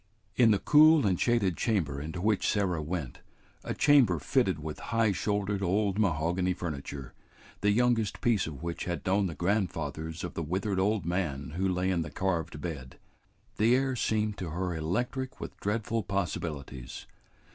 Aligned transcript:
In 0.35 0.49
the 0.49 0.57
cool 0.57 1.05
and 1.05 1.21
shaded 1.21 1.55
chamber 1.57 2.01
into 2.01 2.21
which 2.21 2.47
Sarah 2.49 2.81
went, 2.81 3.19
a 3.63 3.75
chamber 3.75 4.17
fitted 4.17 4.57
with 4.57 4.79
high 4.89 5.11
shouldered 5.11 5.61
old 5.61 5.99
mahogany 5.99 6.53
furniture, 6.55 7.13
the 7.59 7.69
youngest 7.69 8.19
piece 8.19 8.47
of 8.47 8.63
which 8.63 8.85
had 8.85 9.05
known 9.05 9.27
the 9.27 9.35
grandfathers 9.35 10.23
of 10.23 10.33
the 10.33 10.41
withered 10.41 10.79
old 10.79 11.05
man 11.05 11.51
who 11.51 11.69
lay 11.69 11.91
in 11.91 12.01
the 12.01 12.09
carved 12.09 12.59
bed, 12.59 12.97
the 13.57 13.75
air 13.75 13.95
seemed 13.95 14.39
to 14.39 14.49
her 14.49 14.73
electric 14.75 15.39
with 15.39 15.55
dreadful 15.59 16.01
possibilities. 16.01 17.05